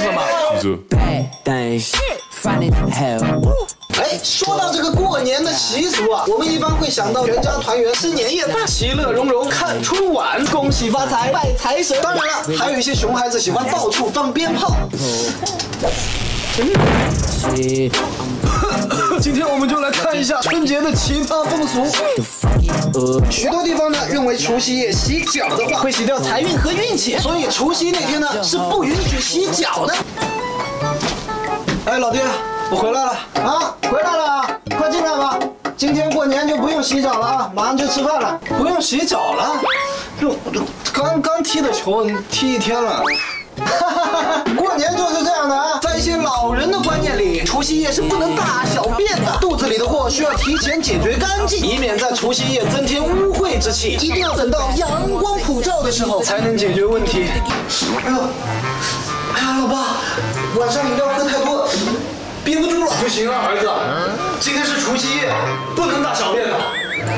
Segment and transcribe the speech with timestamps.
[0.00, 0.78] 记住。
[0.88, 1.92] Bad things,
[2.42, 3.22] finding hell.
[3.98, 12.00] 哎，说到这个过年的习俗啊，我们一般会想到全家团圆、吃年夜饭、其乐融融、看春晚、恭喜发财、拜财神。
[12.02, 14.74] 当然了，还有一些熊孩子喜欢到处放鞭炮。
[19.32, 21.84] 今天我们就来看一下春节的奇葩风俗。
[23.30, 29.94] 许多地方呢认为除夕夜洗脚的话会洗掉财运和运气，所以除夕那天呢是不允许洗脚的。
[31.86, 32.22] 哎，老爹，
[32.72, 35.38] 我回来了啊，回来了啊，快进来吧。
[35.76, 39.52] 今天过年就不用洗脚了啊，马上就吃饭了，不用洗脚了。
[40.22, 40.34] 哟
[40.92, 43.00] 刚刚踢的球，踢一天了。
[44.56, 47.29] 过年就是这样的啊，在一些老人的观念里，
[47.60, 53.98] 除夕夜是不能大小便的，肚子里的货需要提前解决干净，以免在除夕夜增添污秽之气。
[54.00, 54.88] 一定要等到阳
[55.20, 57.26] 光普照的时候才能解决问题。
[58.02, 58.18] 哎呦，
[59.34, 59.96] 哎呀，老爸，
[60.58, 61.68] 晚上饮料喝太多，
[62.42, 62.92] 憋不住了。
[62.98, 63.68] 不行啊，儿子，
[64.40, 65.30] 今天是除夕夜，
[65.76, 66.56] 不能大小便的，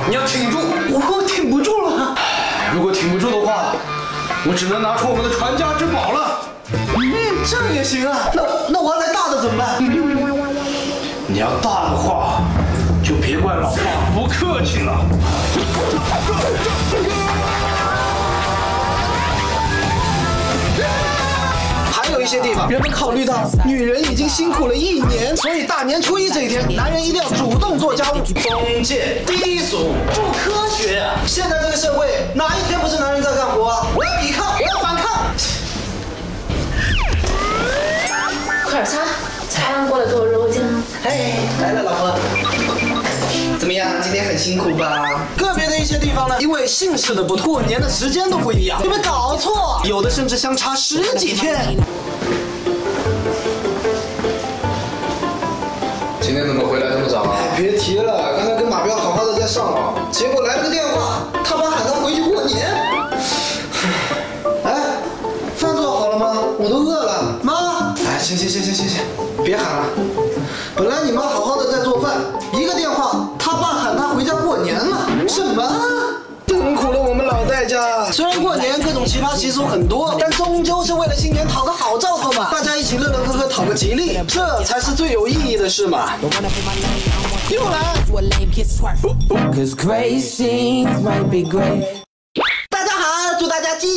[0.08, 0.58] 你要挺住。
[0.90, 2.16] 我挺不住了。
[2.74, 3.76] 如果挺不住的话，
[4.44, 6.40] 我只能拿出我们的传家之宝了。
[6.70, 8.30] 嗯，这样也行啊。
[8.34, 9.82] 那那我要来大的怎么办？
[11.26, 12.42] 你要大的话，
[13.02, 13.76] 就别怪老爸
[14.14, 15.04] 不客气了。
[21.90, 28.16] 还有一些地方，人们考虑到女人已经辛苦了一年，所以大年初一这一天，男人一定要主动做家务。
[28.16, 31.14] 封建低俗，不科学啊！
[31.26, 32.98] 现在这个社会，哪一天不是
[38.72, 39.00] 快点擦，
[39.50, 40.60] 擦完过来给我揉一下。
[41.04, 42.14] 哎，来了，老婆。
[43.58, 43.86] 怎么样？
[44.02, 45.28] 今天很辛苦吧？
[45.36, 49.78] 个别的一些地方呢，因为姓氏的不同，过年的时间都不一样，有没有搞错？
[49.84, 51.76] 有的甚至相差十几天。
[56.22, 57.36] 今天怎么回来这么早啊？
[57.54, 62.66] 别提了，刚才跟马彪好好的在上网，结果来了个电话，他爸喊他回去过年。
[64.64, 64.96] 哎，
[65.56, 66.32] 饭做好了吗？
[66.58, 67.38] 我都饿了。
[67.42, 67.61] 妈，哎，
[68.22, 69.02] 行行行行行行，
[69.44, 69.86] 别喊了。
[70.76, 72.20] 本来你妈好好的在做饭，
[72.54, 75.08] 一个电话，他爸喊她回家过年了。
[75.28, 75.62] 什么？
[76.46, 78.08] 辛苦了我们老戴家。
[78.12, 82.48] 虽然过年各种奇葩习俗很多，但终究是为了新年讨个好兆头嘛。
[82.52, 86.12] 大家一起乐乐呵呵讨个吉利，这才是最有意义的事嘛。
[87.50, 87.92] 又来。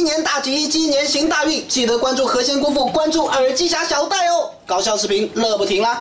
[0.06, 1.68] 年大吉，今年行大运！
[1.68, 6.00] 记得关注何仙姑父，关注耳机侠小戴哦，搞笑视频乐不停啦！